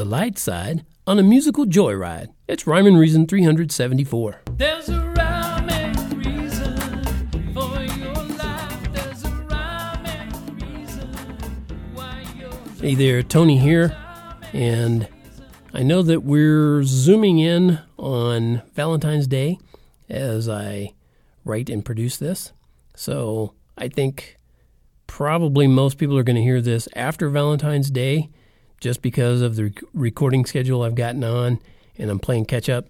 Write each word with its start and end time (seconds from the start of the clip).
The 0.00 0.06
Light 0.06 0.38
Side 0.38 0.86
on 1.06 1.18
a 1.18 1.22
musical 1.22 1.66
joyride. 1.66 2.28
It's 2.48 2.66
Rhyme 2.66 2.86
and 2.86 2.98
Reason 2.98 3.26
374. 3.26 4.40
There's 4.52 4.88
a 4.88 4.98
rhyme 4.98 5.68
and 5.68 6.26
reason 6.26 7.04
for 7.52 7.82
your 7.82 8.14
life. 8.14 8.92
There's 8.94 9.24
a 9.26 9.30
rhyme 9.30 10.06
and 10.06 10.62
reason 10.62 11.12
why 11.92 12.24
you're 12.38 12.50
Hey 12.80 12.94
there, 12.94 13.22
Tony 13.22 13.58
here, 13.58 13.94
and 14.54 15.06
I 15.74 15.82
know 15.82 16.00
that 16.00 16.22
we're 16.22 16.82
zooming 16.84 17.38
in 17.38 17.80
on 17.98 18.62
Valentine's 18.72 19.26
Day 19.26 19.58
as 20.08 20.48
I 20.48 20.94
write 21.44 21.68
and 21.68 21.84
produce 21.84 22.16
this. 22.16 22.54
So 22.96 23.52
I 23.76 23.88
think 23.88 24.38
probably 25.06 25.66
most 25.66 25.98
people 25.98 26.16
are 26.16 26.22
going 26.22 26.36
to 26.36 26.42
hear 26.42 26.62
this 26.62 26.88
after 26.96 27.28
Valentine's 27.28 27.90
Day 27.90 28.30
just 28.80 29.02
because 29.02 29.42
of 29.42 29.56
the 29.56 29.64
rec- 29.64 29.82
recording 29.92 30.44
schedule 30.44 30.82
I've 30.82 30.94
gotten 30.94 31.22
on 31.22 31.60
and 31.96 32.10
I'm 32.10 32.18
playing 32.18 32.46
catch 32.46 32.68
up. 32.68 32.86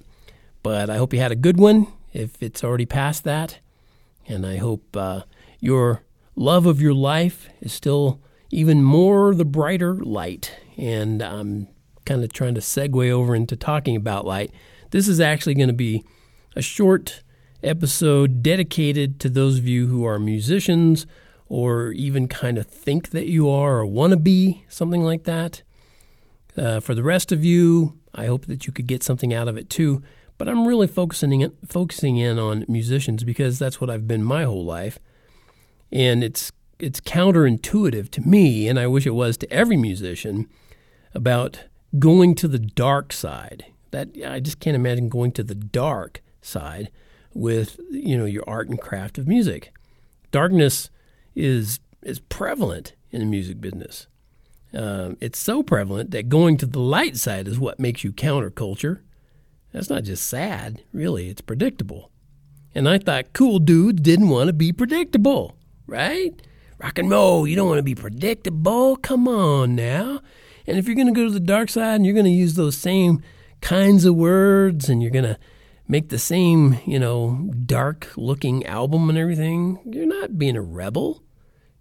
But 0.63 0.89
I 0.89 0.97
hope 0.97 1.13
you 1.13 1.21
had 1.21 1.33
a 1.33 1.37
good 1.37 1.59
one 1.59 1.89
if 2.13 2.43
it's 2.43 2.65
already 2.65 2.87
past 2.87 3.25
that. 3.25 3.59
And 4.27 4.47
I 4.47 4.57
hope 4.57 4.97
uh, 4.97 5.23
your 5.59 6.05
love 6.37 6.66
of 6.66 6.80
your 6.80 6.95
life 6.95 7.49
is 7.61 7.73
still 7.73 8.21
even 8.51 8.83
more 8.83 9.35
the 9.35 9.45
brighter 9.45 9.95
light. 9.95 10.57
And 10.77 11.23
I'm 11.23 11.69
kind 12.05 12.23
of 12.23 12.33
trying 12.33 12.55
to 12.55 12.61
segue 12.61 13.11
over 13.11 13.35
into 13.35 13.57
talking 13.57 13.97
about 13.97 14.27
light. 14.27 14.52
This 14.91 15.09
is 15.09 15.21
actually 15.21 15.55
going 15.55 15.69
to 15.69 15.75
be 15.75 16.05
a 16.57 16.63
short 16.63 17.23
episode 17.63 18.43
dedicated 18.43 19.21
to 19.21 19.29
those 19.29 19.59
of 19.59 19.69
you 19.69 19.87
who 19.87 20.05
are 20.05 20.19
musicians 20.19 21.07
or 21.49 21.91
even 21.93 22.29
kind 22.29 22.59
of 22.59 22.66
think 22.66 23.11
that 23.11 23.27
you 23.27 23.49
are 23.51 23.79
or 23.79 23.87
want 23.87 24.13
to 24.13 24.16
be, 24.16 24.65
something 24.69 25.02
like 25.02 25.25
that. 25.25 25.63
Uh, 26.57 26.81
for 26.81 26.95
the 26.95 27.03
rest 27.03 27.33
of 27.33 27.45
you, 27.45 27.99
I 28.15 28.27
hope 28.27 28.47
that 28.47 28.67
you 28.67 28.73
could 28.73 28.87
get 28.87 29.03
something 29.03 29.33
out 29.33 29.49
of 29.49 29.57
it 29.57 29.71
too. 29.71 30.03
But 30.39 30.49
I'm 30.49 30.67
really 30.67 30.87
focusing 30.87 31.43
in, 31.43 31.52
focusing 31.66 32.16
in 32.16 32.38
on 32.38 32.65
musicians 32.66 33.24
because 33.24 33.59
that's 33.59 33.80
what 33.80 33.91
I've 33.91 34.09
been 34.09 34.24
my 34.24 34.45
whole 34.45 34.65
life, 34.65 34.99
and 35.93 36.24
it's 36.24 36.51
it's 36.79 36.99
counterintuitive 37.01 38.11
to 38.13 38.23
me, 38.23 38.66
and 38.66 38.79
I 38.79 38.87
wish 38.87 39.07
it 39.07 39.11
was 39.11 39.37
to 39.39 39.52
every 39.52 39.77
musician, 39.77 40.49
about 41.15 41.65
going 41.99 42.35
to 42.37 42.49
the 42.49 42.59
dark 42.59 43.13
side. 43.13 43.67
That 43.91 44.09
I 44.27 44.41
just 44.41 44.61
can't 44.61 44.77
imagine 44.77 45.11
going 45.11 45.33
to 45.33 45.43
the 45.43 45.55
dark 45.55 46.23
side 46.41 46.91
with 47.35 47.79
you 47.91 48.17
know 48.17 48.24
your 48.24 48.45
art 48.46 48.69
and 48.69 48.80
craft 48.80 49.19
of 49.19 49.29
music. 49.29 49.73
Darkness 50.30 50.89
is 51.35 51.80
is 52.02 52.19
prevalent 52.19 52.95
in 53.11 53.21
the 53.21 53.27
music 53.27 53.61
business. 53.61 54.07
Um, 54.73 55.16
it's 55.21 55.38
so 55.38 55.63
prevalent 55.63 56.13
that 56.13 56.29
going 56.29 56.57
to 56.59 56.66
the 56.66 56.80
light 56.80 57.16
side 57.16 57.49
is 57.49 57.59
what 57.59 57.80
makes 57.80 58.04
you 58.04 58.13
counterculture. 58.13 59.01
That's 59.73 59.90
not 59.90 60.04
just 60.04 60.27
sad, 60.27 60.82
really, 60.93 61.29
it's 61.29 61.40
predictable. 61.40 62.10
And 62.74 62.88
I 62.88 62.99
thought 62.99 63.32
cool 63.32 63.59
dudes 63.59 64.00
didn't 64.00 64.28
want 64.28 64.49
to 64.49 64.53
be 64.53 64.72
predictable, 64.72 65.56
right? 65.87 66.41
Rock 66.78 66.99
and 66.99 67.10
roll, 67.10 67.47
you 67.47 67.56
don't 67.56 67.69
want 67.69 67.78
to 67.78 67.84
be 67.84 67.94
predictable. 67.94 68.97
Come 68.97 69.28
on 69.28 69.75
now. 69.75 70.21
And 70.66 70.78
if 70.78 70.87
you're 70.87 70.94
going 70.94 71.12
to 71.12 71.12
go 71.12 71.27
to 71.27 71.32
the 71.32 71.41
dark 71.41 71.69
side 71.69 71.97
and 71.97 72.06
you're 72.06 72.15
going 72.15 72.25
to 72.27 72.31
use 72.31 72.55
those 72.55 72.77
same 72.77 73.22
kinds 73.60 74.05
of 74.05 74.15
words 74.15 74.88
and 74.88 75.03
you're 75.03 75.10
going 75.10 75.25
to 75.25 75.38
make 75.88 76.09
the 76.09 76.19
same, 76.19 76.78
you 76.87 76.99
know, 76.99 77.50
dark 77.66 78.09
looking 78.16 78.65
album 78.66 79.09
and 79.09 79.19
everything, 79.19 79.81
you're 79.84 80.06
not 80.06 80.38
being 80.38 80.56
a 80.56 80.62
rebel. 80.62 81.22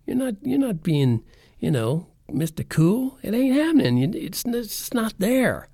You're 0.05 0.17
not 0.17 0.35
you're 0.41 0.59
not 0.59 0.81
being, 0.81 1.23
you 1.59 1.69
know, 1.69 2.07
Mr. 2.33 2.67
Cool. 2.67 3.17
It 3.21 3.33
ain't 3.33 3.55
happening. 3.55 4.13
It's, 4.13 4.43
it's 4.45 4.93
not 4.93 5.13
there. 5.19 5.67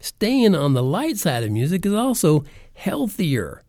Staying 0.00 0.54
on 0.54 0.74
the 0.74 0.82
light 0.82 1.16
side 1.16 1.42
of 1.42 1.50
music 1.50 1.84
is 1.84 1.92
also 1.92 2.44
healthier, 2.74 3.62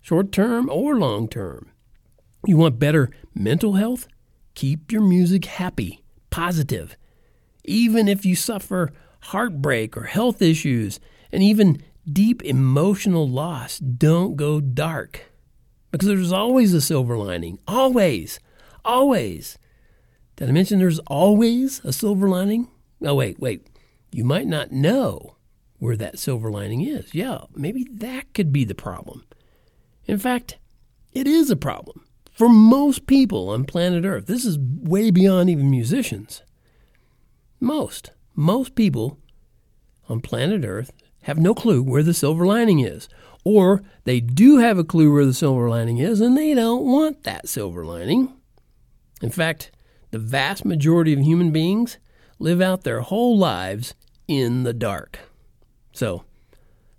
short 0.00 0.30
term 0.30 0.68
or 0.70 0.96
long 0.96 1.28
term. 1.28 1.70
You 2.46 2.56
want 2.58 2.78
better 2.78 3.10
mental 3.34 3.74
health? 3.74 4.06
Keep 4.54 4.92
your 4.92 5.02
music 5.02 5.46
happy, 5.46 6.04
positive. 6.30 6.96
Even 7.64 8.06
if 8.06 8.24
you 8.24 8.36
suffer 8.36 8.92
heartbreak 9.20 9.96
or 9.96 10.04
health 10.04 10.42
issues 10.42 11.00
and 11.32 11.42
even 11.42 11.82
deep 12.10 12.42
emotional 12.42 13.28
loss, 13.28 13.78
don't 13.78 14.36
go 14.36 14.60
dark. 14.60 15.22
Because 15.90 16.08
there's 16.08 16.32
always 16.32 16.74
a 16.74 16.80
silver 16.80 17.16
lining. 17.16 17.58
Always. 17.66 18.38
Always. 18.84 19.58
Did 20.36 20.48
I 20.48 20.52
mention 20.52 20.78
there's 20.78 20.98
always 21.00 21.80
a 21.84 21.92
silver 21.92 22.28
lining? 22.28 22.68
Oh, 23.02 23.14
wait, 23.14 23.38
wait. 23.38 23.66
You 24.10 24.24
might 24.24 24.46
not 24.46 24.72
know 24.72 25.36
where 25.78 25.96
that 25.96 26.18
silver 26.18 26.50
lining 26.50 26.82
is. 26.82 27.14
Yeah, 27.14 27.42
maybe 27.54 27.86
that 27.92 28.32
could 28.32 28.52
be 28.52 28.64
the 28.64 28.74
problem. 28.74 29.24
In 30.06 30.18
fact, 30.18 30.58
it 31.12 31.26
is 31.26 31.50
a 31.50 31.56
problem 31.56 32.04
for 32.32 32.48
most 32.48 33.06
people 33.06 33.48
on 33.50 33.64
planet 33.64 34.04
Earth. 34.04 34.26
This 34.26 34.44
is 34.44 34.58
way 34.58 35.10
beyond 35.10 35.48
even 35.50 35.70
musicians. 35.70 36.42
Most, 37.60 38.10
most 38.34 38.74
people 38.74 39.18
on 40.08 40.20
planet 40.20 40.64
Earth 40.64 40.92
have 41.22 41.38
no 41.38 41.54
clue 41.54 41.82
where 41.82 42.02
the 42.02 42.12
silver 42.12 42.44
lining 42.44 42.80
is. 42.80 43.08
Or 43.44 43.82
they 44.04 44.20
do 44.20 44.58
have 44.58 44.78
a 44.78 44.84
clue 44.84 45.12
where 45.12 45.26
the 45.26 45.34
silver 45.34 45.68
lining 45.68 45.98
is 45.98 46.20
and 46.20 46.36
they 46.36 46.54
don't 46.54 46.84
want 46.84 47.22
that 47.22 47.48
silver 47.48 47.84
lining. 47.84 48.32
In 49.22 49.30
fact, 49.30 49.70
the 50.14 50.20
vast 50.20 50.64
majority 50.64 51.12
of 51.12 51.18
human 51.18 51.50
beings 51.50 51.98
live 52.38 52.60
out 52.60 52.84
their 52.84 53.00
whole 53.00 53.36
lives 53.36 53.96
in 54.28 54.62
the 54.62 54.72
dark. 54.72 55.18
So, 55.92 56.22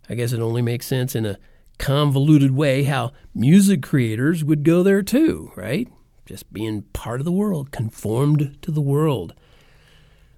I 0.10 0.16
guess 0.16 0.34
it 0.34 0.42
only 0.42 0.62
makes 0.62 0.86
sense 0.86 1.16
in 1.16 1.26
a 1.26 1.38
convoluted 1.80 2.52
way 2.52 2.84
how 2.84 3.14
music 3.34 3.82
creators 3.82 4.44
would 4.44 4.66
go 4.66 4.84
there 4.84 5.02
too, 5.02 5.54
right? 5.56 5.88
Just 6.26 6.52
being 6.52 6.82
part 6.92 7.22
of 7.22 7.26
the 7.26 7.32
world, 7.32 7.72
conformed 7.72 8.58
to 8.62 8.70
the 8.70 8.82
world. 8.82 9.34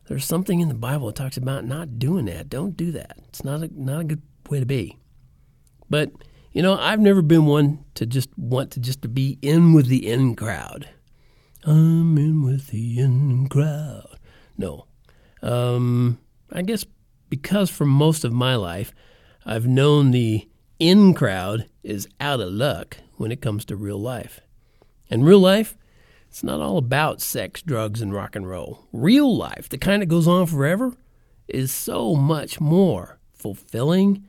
There's 0.08 0.26
something 0.26 0.60
in 0.60 0.68
the 0.68 0.76
Bible 0.76 1.08
that 1.08 1.16
talks 1.16 1.36
about 1.36 1.66
not 1.66 1.98
doing 1.98 2.26
that. 2.26 2.48
Don't 2.48 2.78
do 2.78 2.92
that. 2.92 3.18
It's 3.30 3.44
not 3.44 3.64
a, 3.64 3.70
not 3.74 4.02
a 4.02 4.04
good 4.04 4.22
way 4.52 4.60
to 4.60 4.68
be. 4.68 5.00
But, 5.90 6.12
you 6.52 6.62
know, 6.62 6.78
I've 6.78 7.00
never 7.00 7.24
been 7.24 7.48
one 7.48 7.84
to 7.96 8.06
just 8.06 8.30
want 8.38 8.70
to 8.74 8.80
just 8.80 9.02
to 9.02 9.08
be 9.08 9.40
in 9.42 9.74
with 9.74 9.88
the 9.88 10.08
in 10.08 10.36
crowd. 10.36 10.90
I'm 11.68 12.18
in 12.18 12.37
in 12.74 13.48
crowd. 13.50 14.18
No. 14.58 14.86
Um, 15.42 16.20
I 16.52 16.62
guess 16.62 16.86
because 17.30 17.70
for 17.70 17.86
most 17.86 18.24
of 18.24 18.32
my 18.32 18.56
life, 18.56 18.94
I've 19.46 19.68
known 19.68 20.12
the 20.12 20.48
in 20.80 21.14
crowd 21.14 21.70
is 21.84 22.08
out 22.20 22.40
of 22.40 22.52
luck 22.52 22.98
when 23.16 23.32
it 23.32 23.42
comes 23.42 23.66
to 23.66 23.76
real 23.76 24.00
life. 24.00 24.42
And 25.10 25.26
real 25.26 25.40
life, 25.40 25.78
it's 26.28 26.44
not 26.44 26.60
all 26.60 26.78
about 26.78 27.22
sex, 27.22 27.62
drugs, 27.62 28.02
and 28.02 28.14
rock 28.14 28.36
and 28.36 28.48
roll. 28.48 28.88
Real 28.92 29.36
life, 29.36 29.70
the 29.70 29.78
kind 29.78 30.02
that 30.02 30.08
goes 30.08 30.28
on 30.28 30.46
forever, 30.46 30.96
is 31.48 31.72
so 31.72 32.16
much 32.16 32.60
more 32.60 33.20
fulfilling 33.34 34.26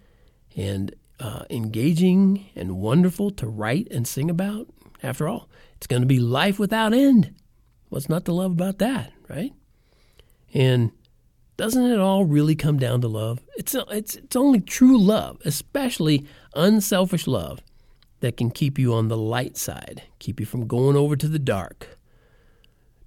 and 0.57 0.95
uh, 1.21 1.45
engaging 1.51 2.47
and 2.55 2.77
wonderful 2.77 3.31
to 3.33 3.47
write 3.47 3.89
and 3.91 4.07
sing 4.07 4.31
about. 4.31 4.69
After 5.03 5.29
all, 5.29 5.49
it's 5.77 5.87
going 5.87 6.03
to 6.03 6.07
be 6.07 6.21
life 6.21 6.59
without 6.59 6.93
end. 6.93 7.35
What's 7.89 8.09
not 8.09 8.25
to 8.27 8.33
love 8.33 8.53
about 8.53 8.79
that, 8.79 9.13
right? 9.29 9.53
And 10.53 10.93
doesn't 11.57 11.91
it 11.91 11.99
all 11.99 12.25
really 12.25 12.55
come 12.55 12.79
down 12.79 13.01
to 13.01 13.09
love? 13.09 13.41
It's 13.57 13.75
it's 13.75 14.17
it's 14.17 14.37
only 14.37 14.61
true 14.61 14.99
love, 14.99 15.39
especially 15.45 16.27
unselfish 16.55 17.27
love, 17.27 17.61
that 18.21 18.37
can 18.37 18.51
keep 18.51 18.79
you 18.79 18.95
on 18.95 19.09
the 19.09 19.17
light 19.17 19.57
side, 19.57 20.03
keep 20.19 20.41
you 20.41 20.47
from 20.47 20.67
going 20.67 20.97
over 20.97 21.17
to 21.17 21.29
the 21.29 21.39
dark. 21.39 21.99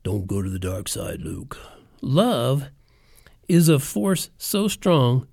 Don't 0.03 0.28
go 0.28 0.41
to 0.41 0.50
the 0.50 0.59
dark 0.59 0.88
side, 0.88 1.22
Luke. 1.22 1.58
Love 2.02 2.70
is 3.47 3.70
a 3.70 3.80
force 3.80 4.30
so 4.38 4.68
strong, 4.68 5.28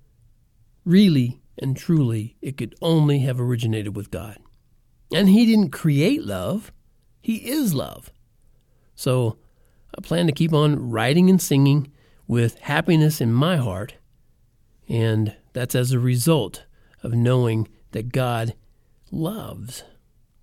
really 0.85 1.41
and 1.61 1.75
truly, 1.75 2.37
it 2.41 2.57
could 2.57 2.73
only 2.81 3.19
have 3.19 3.39
originated 3.39 3.95
with 3.95 4.11
God. 4.11 4.37
And 5.13 5.29
He 5.29 5.45
didn't 5.45 5.71
create 5.71 6.23
love, 6.25 6.71
He 7.21 7.49
is 7.49 7.73
love. 7.73 8.11
So 8.95 9.37
I 9.97 10.01
plan 10.01 10.27
to 10.27 10.31
keep 10.31 10.53
on 10.53 10.89
writing 10.89 11.29
and 11.29 11.41
singing 11.41 11.91
with 12.27 12.59
happiness 12.59 13.19
in 13.21 13.33
my 13.33 13.57
heart, 13.57 13.95
and 14.87 15.35
that's 15.53 15.75
as 15.75 15.91
a 15.91 15.99
result 15.99 16.65
of 17.03 17.13
knowing 17.13 17.67
that 17.91 18.11
God 18.11 18.53
loves. 19.11 19.83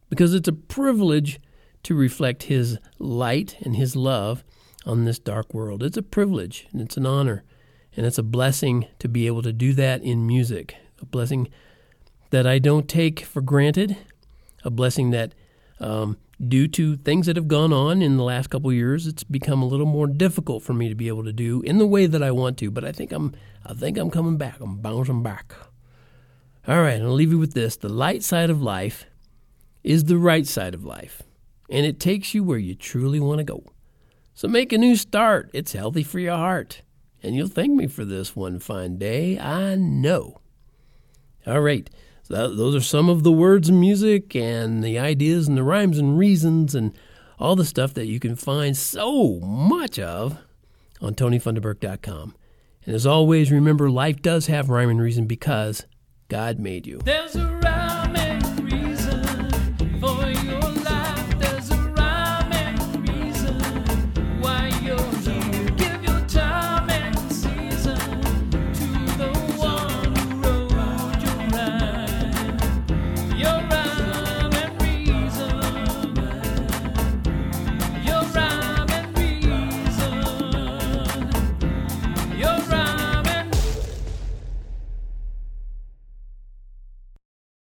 Because 0.09 0.35
it's 0.35 0.49
a 0.49 0.53
privilege 0.53 1.41
to 1.85 1.95
reflect 1.95 2.45
His 2.45 2.79
light 2.99 3.57
and 3.63 3.77
His 3.77 3.95
love 3.95 4.45
on 4.85 5.05
this 5.05 5.19
dark 5.19 5.55
world. 5.55 5.83
It's 5.83 5.97
a 5.97 6.03
privilege 6.03 6.67
and 6.73 6.81
it's 6.81 6.97
an 6.97 7.07
honor, 7.07 7.45
and 7.97 8.05
it's 8.07 8.19
a 8.19 8.23
blessing 8.23 8.87
to 8.99 9.09
be 9.09 9.27
able 9.27 9.43
to 9.43 9.53
do 9.53 9.73
that 9.75 10.03
in 10.03 10.27
music. 10.27 10.77
A 11.01 11.07
blessing 11.07 11.49
that 12.31 12.47
I 12.47 12.59
don't 12.59 12.89
take 12.89 13.21
for 13.21 13.41
granted, 13.41 13.97
a 14.65 14.71
blessing 14.71 15.11
that 15.11 15.35
um, 15.79 16.17
due 16.45 16.69
to 16.69 16.97
things 16.97 17.27
that 17.27 17.37
have 17.37 17.49
gone 17.49 17.73
on 17.73 18.03
in 18.03 18.17
the 18.17 18.23
last 18.23 18.51
couple 18.51 18.73
years, 18.73 19.07
it's 19.07 19.25
become 19.25 19.63
a 19.63 19.67
little 19.67 19.87
more 19.87 20.07
difficult 20.07 20.63
for 20.63 20.75
me 20.75 20.89
to 20.89 20.95
be 20.95 21.09
able 21.09 21.25
to 21.25 21.33
do 21.33 21.63
in 21.63 21.79
the 21.79 21.87
way 21.87 22.07
that 22.07 22.23
I 22.23 22.31
want 22.31 22.59
to. 22.59 22.71
But 22.71 22.85
I 22.85 22.93
think 22.93 23.13
I'm, 23.13 23.35
I 23.65 23.75
think 23.75 23.97
I'm 23.99 24.11
coming 24.11 24.37
back. 24.37 24.61
I'm 24.61 24.79
bouncing 24.79 25.23
back. 25.23 25.55
All 26.69 26.83
right, 26.83 27.01
I'll 27.01 27.13
leave 27.13 27.31
you 27.31 27.39
with 27.39 27.55
this: 27.55 27.77
the 27.77 27.89
light 27.89 28.23
side 28.23 28.51
of 28.51 28.61
life 28.61 29.07
is 29.85 30.05
the 30.05 30.19
right 30.19 30.47
side 30.47 30.75
of 30.75 30.85
life, 30.85 31.23
and 31.71 31.87
it 31.87 32.01
takes 32.01 32.35
you 32.35 32.43
where 32.43 32.59
you 32.59 32.75
truly 32.75 33.21
want 33.21 33.39
to 33.39 33.45
go. 33.45 33.63
So 34.35 34.49
make 34.49 34.73
a 34.73 34.79
new 34.79 34.97
start. 34.97 35.49
It's 35.55 35.73
healthy 35.73 36.03
for 36.03 36.19
your 36.19 36.37
heart, 36.37 36.83
and 37.23 37.35
you'll 37.35 37.49
thank 37.49 37.73
me 37.73 37.87
for 37.87 38.05
this 38.05 38.35
one 38.35 38.59
fine 38.59 38.99
day. 38.99 39.39
I 39.39 39.77
know. 39.77 40.41
All 41.47 41.61
right. 41.61 41.89
So 42.29 42.53
those 42.53 42.75
are 42.75 42.81
some 42.81 43.09
of 43.09 43.23
the 43.23 43.31
words 43.31 43.69
and 43.69 43.79
music 43.79 44.35
and 44.35 44.83
the 44.83 44.99
ideas 44.99 45.47
and 45.47 45.57
the 45.57 45.63
rhymes 45.63 45.97
and 45.97 46.19
reasons 46.19 46.75
and 46.75 46.93
all 47.39 47.55
the 47.55 47.65
stuff 47.65 47.95
that 47.95 48.07
you 48.07 48.19
can 48.19 48.35
find 48.35 48.77
so 48.77 49.39
much 49.39 50.01
of 50.01 50.37
on 51.01 51.15
TonyFunderburk.com. 51.15 52.35
And 52.85 52.95
as 52.97 53.07
always, 53.07 53.53
remember 53.53 53.89
life 53.89 54.23
does 54.23 54.49
have 54.49 54.71
rhyme 54.71 54.91
and 54.91 55.01
reason 55.01 55.27
because 55.27 55.87
God 56.29 56.59
made 56.59 56.85
you. 56.85 57.01